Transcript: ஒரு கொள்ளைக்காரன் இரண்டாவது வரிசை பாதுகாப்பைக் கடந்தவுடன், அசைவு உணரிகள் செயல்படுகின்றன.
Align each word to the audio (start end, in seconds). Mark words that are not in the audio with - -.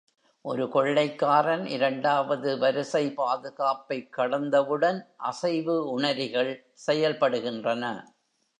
ஒரு 0.41 0.69
கொள்ளைக்காரன் 0.69 1.65
இரண்டாவது 1.65 2.57
வரிசை 2.57 3.13
பாதுகாப்பைக் 3.17 4.09
கடந்தவுடன், 4.09 5.05
அசைவு 5.17 5.89
உணரிகள் 5.91 6.65
செயல்படுகின்றன. 6.87 8.03